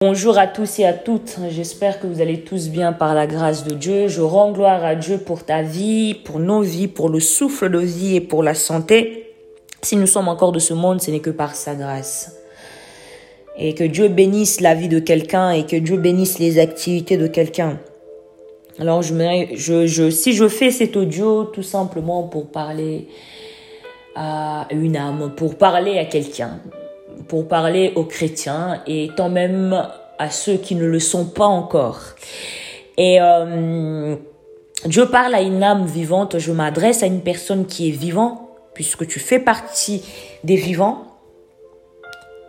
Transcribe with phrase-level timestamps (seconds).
[0.00, 3.64] Bonjour à tous et à toutes, j'espère que vous allez tous bien par la grâce
[3.64, 4.06] de Dieu.
[4.06, 7.80] Je rends gloire à Dieu pour ta vie, pour nos vies, pour le souffle de
[7.80, 9.34] vie et pour la santé.
[9.82, 12.36] Si nous sommes encore de ce monde, ce n'est que par sa grâce.
[13.56, 17.26] Et que Dieu bénisse la vie de quelqu'un et que Dieu bénisse les activités de
[17.26, 17.80] quelqu'un.
[18.78, 23.08] Alors si je fais cet audio tout simplement pour parler
[24.14, 26.60] à une âme, pour parler à quelqu'un,
[27.26, 29.88] pour parler aux chrétiens et tant même
[30.18, 32.00] à ceux qui ne le sont pas encore.
[32.96, 34.16] Et euh,
[34.84, 38.40] Dieu parle à une âme vivante, je m'adresse à une personne qui est vivante,
[38.74, 40.02] puisque tu fais partie
[40.44, 41.04] des vivants.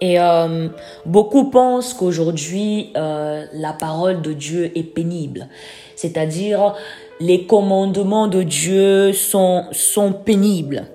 [0.02, 0.70] Et euh,
[1.06, 5.48] beaucoup pensent qu'aujourd'hui, euh, la parole de Dieu est pénible.
[5.96, 6.76] C'est-à-dire,
[7.20, 10.86] les commandements de Dieu sont, sont pénibles.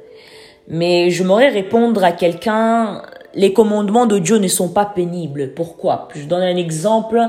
[0.68, 3.02] Mais je m'aurais répondre à quelqu'un,
[3.34, 5.52] les commandements de Dieu ne sont pas pénibles.
[5.54, 6.08] Pourquoi?
[6.14, 7.20] Je donne un exemple.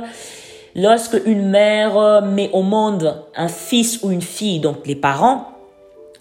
[0.75, 5.45] Lorsque une mère met au monde un fils ou une fille, donc les parents,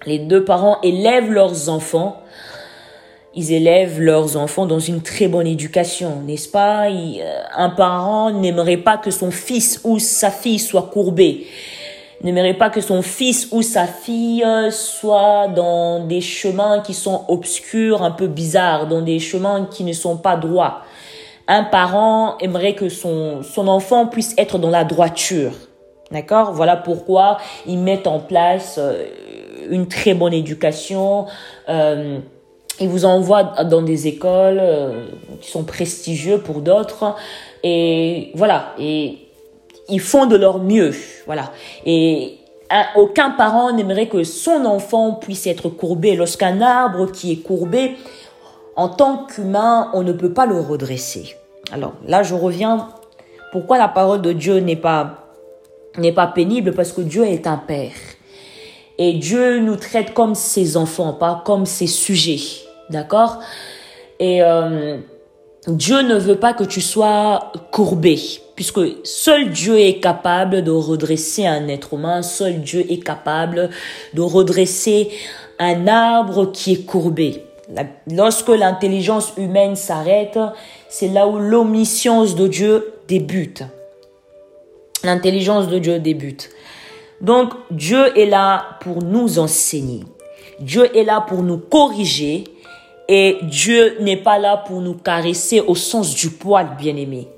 [0.07, 2.21] les deux parents élèvent leurs enfants,
[3.35, 6.89] ils élèvent leurs enfants dans une très bonne éducation, n'est-ce pas?
[6.89, 11.47] Euh, Un parent n'aimerait pas que son fils ou sa fille soit courbé
[12.25, 18.03] n'aimerait pas que son fils ou sa fille soit dans des chemins qui sont obscurs,
[18.03, 20.81] un peu bizarres, dans des chemins qui ne sont pas droits.
[21.47, 25.53] Un parent aimerait que son, son enfant puisse être dans la droiture.
[26.11, 26.53] D'accord?
[26.53, 29.05] Voilà pourquoi ils mettent en place euh,
[29.71, 31.27] une très bonne éducation.
[31.69, 32.19] Euh,
[32.81, 35.07] ils vous envoient dans des écoles euh,
[35.41, 37.15] qui sont prestigieux pour d'autres.
[37.63, 38.75] Et voilà.
[38.79, 39.24] Et
[39.89, 40.93] ils font de leur mieux,
[41.27, 41.53] voilà.
[41.85, 42.39] Et
[42.97, 46.17] aucun parent n'aimerait que son enfant puisse être courbé.
[46.17, 47.97] Lorsqu'un arbre qui est courbé,
[48.77, 51.37] en tant qu'humain, on ne peut pas le redresser.
[51.73, 52.89] Alors là, je reviens.
[53.53, 55.29] Pourquoi la parole de Dieu n'est pas
[55.97, 56.73] n'est pas pénible?
[56.73, 57.93] Parce que Dieu est un père
[58.99, 62.41] et Dieu nous traite comme ses enfants, pas comme ses sujets,
[62.91, 63.41] d'accord?
[64.19, 64.99] Et euh,
[65.67, 68.19] Dieu ne veut pas que tu sois courbé
[68.55, 73.71] puisque seul Dieu est capable de redresser un être humain, seul Dieu est capable
[74.15, 75.11] de redresser
[75.59, 77.45] un arbre qui est courbé.
[78.11, 80.39] Lorsque l'intelligence humaine s'arrête,
[80.89, 83.63] c'est là où l'omniscience de Dieu débute.
[85.03, 86.51] L'intelligence de Dieu débute.
[87.21, 90.05] Donc Dieu est là pour nous enseigner.
[90.61, 92.45] Dieu est là pour nous corriger.
[93.07, 97.29] Et Dieu n'est pas là pour nous caresser au sens du poil, bien-aimé.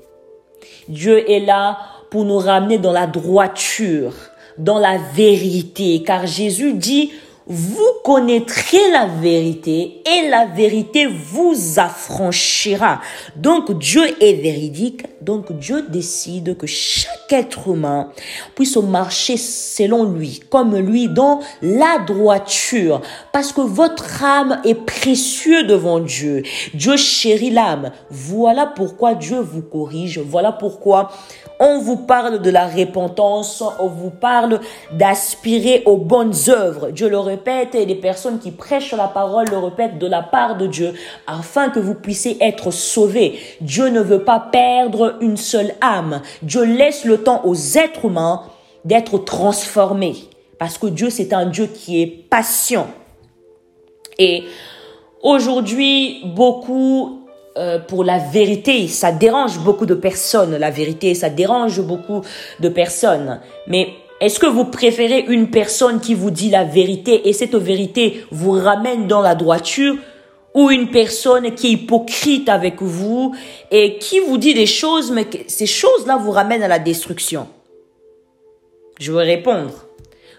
[0.87, 1.77] Dieu est là
[2.09, 4.13] pour nous ramener dans la droiture,
[4.57, 7.11] dans la vérité, car Jésus dit,
[7.49, 12.99] vous connaîtrez la vérité et la vérité vous affranchira.
[13.37, 18.11] Donc Dieu est véridique, donc Dieu décide que chaque être humain
[18.55, 25.67] puisse marcher selon lui, comme lui, dans la droiture, parce que votre âme est précieuse
[25.67, 26.43] devant Dieu.
[26.73, 27.91] Dieu chérit l'âme.
[28.09, 31.11] Voilà pourquoi Dieu vous corrige, voilà pourquoi
[31.59, 34.59] on vous parle de la repentance, on vous parle
[34.91, 36.91] d'aspirer aux bonnes œuvres.
[36.91, 37.17] Dieu le
[37.73, 40.93] et les personnes qui prêchent la parole le répètent de la part de Dieu
[41.25, 43.39] afin que vous puissiez être sauvés.
[43.61, 46.21] Dieu ne veut pas perdre une seule âme.
[46.41, 48.43] Dieu laisse le temps aux êtres humains
[48.85, 50.15] d'être transformés
[50.59, 52.87] parce que Dieu c'est un Dieu qui est patient.
[54.19, 54.43] Et
[55.21, 57.27] aujourd'hui, beaucoup
[57.57, 58.87] euh, pour la vérité.
[58.87, 62.21] Ça dérange beaucoup de personnes, la vérité, ça dérange beaucoup
[62.59, 63.39] de personnes.
[63.65, 63.89] Mais
[64.19, 68.51] est-ce que vous préférez une personne qui vous dit la vérité et cette vérité vous
[68.51, 69.95] ramène dans la droiture
[70.55, 73.35] ou une personne qui est hypocrite avec vous
[73.69, 77.47] et qui vous dit des choses, mais ces choses-là vous ramènent à la destruction?
[78.99, 79.85] Je vais répondre.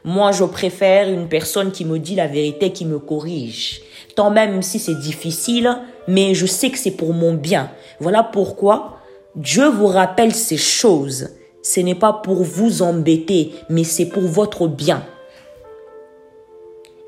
[0.05, 3.83] Moi, je préfère une personne qui me dit la vérité, qui me corrige.
[4.16, 5.71] Tant même si c'est difficile,
[6.09, 7.71] mais je sais que c'est pour mon bien.
[8.00, 8.99] Voilà pourquoi
[9.37, 11.28] Dieu vous rappelle ces choses.
[11.68, 15.04] Ce n'est pas pour vous embêter, mais c'est pour votre bien.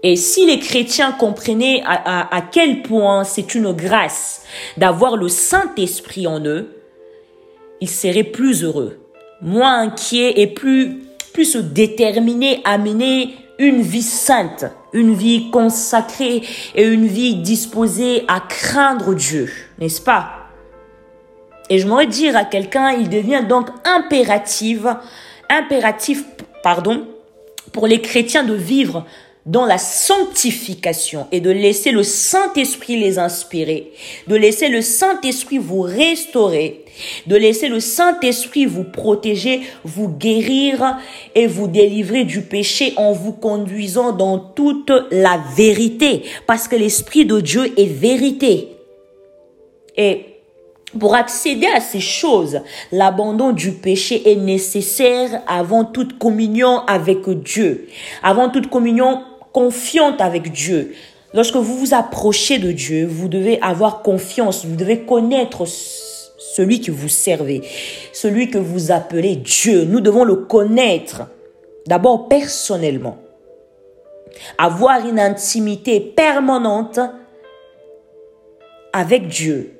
[0.02, 4.42] Et si les chrétiens comprenaient à, quel point c'est une grâce
[4.76, 6.76] d'avoir le Saint-Esprit en eux,
[7.80, 8.98] ils seraient plus heureux,
[9.40, 16.42] moins inquiets et plus, plus déterminés à mener une vie sainte, une vie consacrée
[16.74, 20.39] et une vie disposée à craindre Dieu, n'est-ce pas?
[21.70, 24.80] Et je m'aurais dire à quelqu'un, il devient donc impératif,
[25.48, 26.24] impératif,
[26.62, 27.06] pardon,
[27.72, 29.06] pour les chrétiens de vivre
[29.46, 33.92] dans la sanctification et de laisser le Saint-Esprit les inspirer,
[34.26, 36.84] de laisser le Saint-Esprit vous restaurer,
[37.26, 40.98] de laisser le Saint-Esprit vous protéger, vous guérir
[41.34, 47.24] et vous délivrer du péché en vous conduisant dans toute la vérité, parce que l'Esprit
[47.24, 48.68] de Dieu est vérité.
[49.96, 50.29] Et
[50.98, 52.60] pour accéder à ces choses,
[52.90, 57.88] l'abandon du péché est nécessaire avant toute communion avec Dieu,
[58.22, 59.22] avant toute communion
[59.52, 60.94] confiante avec Dieu.
[61.32, 66.90] Lorsque vous vous approchez de Dieu, vous devez avoir confiance, vous devez connaître celui que
[66.90, 67.62] vous servez,
[68.12, 69.84] celui que vous appelez Dieu.
[69.84, 71.22] Nous devons le connaître
[71.86, 73.18] d'abord personnellement.
[74.58, 76.98] Avoir une intimité permanente
[78.92, 79.79] avec Dieu.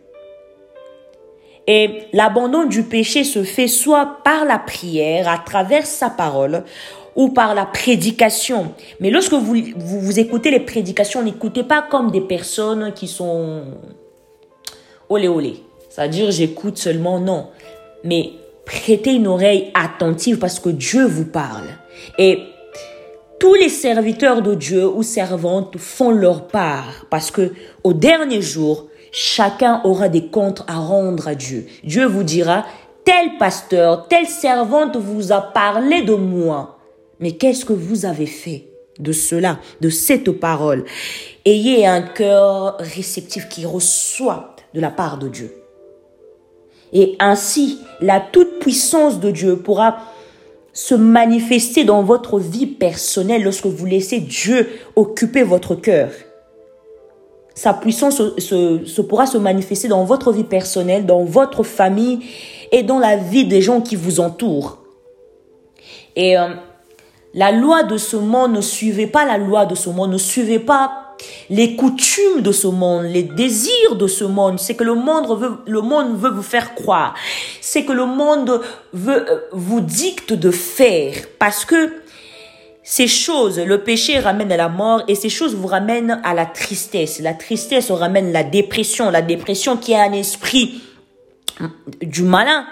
[1.73, 6.65] Et l'abandon du péché se fait soit par la prière, à travers sa parole,
[7.15, 8.75] ou par la prédication.
[8.99, 13.63] Mais lorsque vous, vous, écoutez les prédications, n'écoutez pas comme des personnes qui sont
[15.09, 15.63] olé olé.
[15.89, 17.47] C'est-à-dire j'écoute seulement, non.
[18.03, 18.31] Mais
[18.67, 21.69] prêtez une oreille attentive parce que Dieu vous parle.
[22.19, 22.41] Et
[23.39, 27.53] tous les serviteurs de Dieu ou servantes font leur part parce que
[27.85, 31.67] au dernier jour, chacun aura des comptes à rendre à Dieu.
[31.85, 32.65] Dieu vous dira,
[33.05, 36.79] tel pasteur, telle servante vous a parlé de moi.
[37.19, 38.67] Mais qu'est-ce que vous avez fait
[38.99, 40.85] de cela, de cette parole?
[41.45, 45.55] Ayez un cœur réceptif qui reçoit de la part de Dieu.
[46.93, 49.99] Et ainsi, la toute-puissance de Dieu pourra
[50.73, 56.11] se manifester dans votre vie personnelle lorsque vous laissez Dieu occuper votre cœur.
[57.55, 62.21] Sa puissance se, pourra se manifester dans votre vie personnelle, dans votre famille
[62.73, 64.79] et dans la vie des gens qui vous entourent.
[66.17, 66.49] Et euh,
[67.35, 70.59] la loi de ce monde ne suivait pas la loi de ce monde, ne suivait
[70.59, 71.17] pas
[71.49, 74.59] les coutumes de ce monde, les désirs de ce monde.
[74.59, 77.15] C'est que le monde veut, le monde veut vous faire croire.
[77.61, 78.61] C'est que le monde
[78.93, 81.93] veut euh, vous dicte de faire parce que
[82.83, 86.47] ces choses, le péché ramène à la mort et ces choses vous ramènent à la
[86.47, 87.21] tristesse.
[87.21, 89.11] La tristesse ramène la dépression.
[89.11, 90.81] La dépression qui est un esprit
[92.03, 92.67] du malin.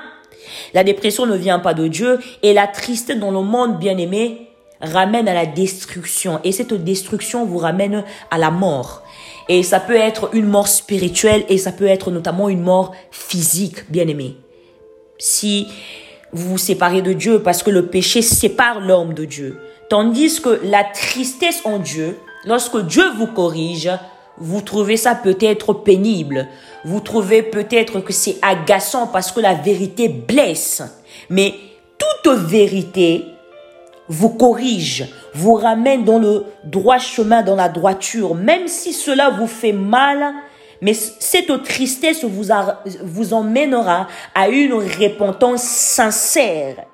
[0.72, 4.48] La dépression ne vient pas de Dieu et la tristesse dans le monde bien aimé
[4.80, 9.02] ramène à la destruction et cette destruction vous ramène à la mort.
[9.48, 13.90] Et ça peut être une mort spirituelle et ça peut être notamment une mort physique,
[13.90, 14.36] bien aimé.
[15.18, 15.66] Si
[16.32, 19.58] vous vous séparez de Dieu parce que le péché sépare l'homme de Dieu.
[19.88, 23.90] Tandis que la tristesse en Dieu, lorsque Dieu vous corrige,
[24.36, 26.46] vous trouvez ça peut-être pénible.
[26.84, 30.82] Vous trouvez peut-être que c'est agaçant parce que la vérité blesse.
[31.30, 31.54] Mais
[31.98, 33.24] toute vérité
[34.08, 39.46] vous corrige, vous ramène dans le droit chemin, dans la droiture, même si cela vous
[39.46, 40.34] fait mal,
[40.80, 42.52] mais cette tristesse vous,
[43.02, 46.86] vous emmènera à une repentance sincère.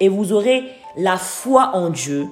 [0.00, 0.64] Et vous aurez
[0.98, 2.26] la foi en Dieu.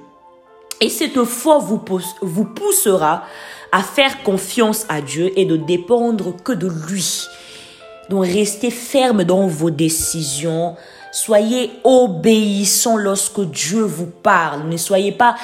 [0.81, 1.81] Et cette foi vous,
[2.21, 3.23] vous poussera
[3.71, 7.25] à faire confiance à Dieu et de dépendre que de lui.
[8.09, 10.75] Donc restez ferme dans vos décisions,
[11.17, 14.69] Soyez obéissants lorsque Dieu vous parle.
[14.69, 15.35] Ne soyez pas,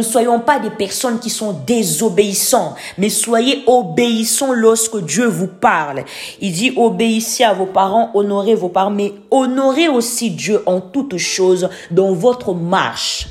[0.00, 6.04] soyons pas des personnes qui sont désobéissantes, mais soyez obéissants lorsque Dieu vous parle.
[6.40, 11.16] Il dit obéissez à vos parents, honorez vos parents, mais honorez aussi Dieu en toutes
[11.16, 13.26] choses dans votre marche.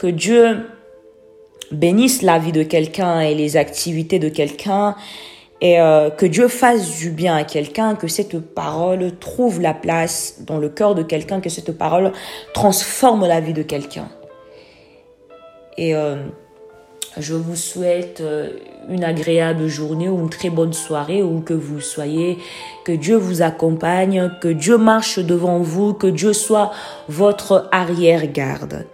[0.00, 0.66] Que Dieu
[1.70, 4.96] bénisse la vie de quelqu'un et les activités de quelqu'un
[5.60, 10.40] et euh, que Dieu fasse du bien à quelqu'un, que cette parole trouve la place
[10.46, 12.12] dans le cœur de quelqu'un, que cette parole
[12.52, 14.08] transforme la vie de quelqu'un.
[15.78, 16.16] Et euh,
[17.16, 18.50] je vous souhaite euh,
[18.88, 22.38] une agréable journée ou une très bonne soirée où que vous soyez,
[22.84, 26.72] que Dieu vous accompagne, que Dieu marche devant vous, que Dieu soit
[27.08, 28.86] votre arrière-garde.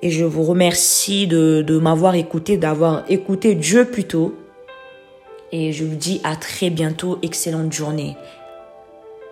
[0.00, 4.34] Et je vous remercie de, de m'avoir écouté, d'avoir écouté Dieu plutôt
[5.52, 7.18] et je vous dis à très bientôt.
[7.22, 8.16] Excellente journée.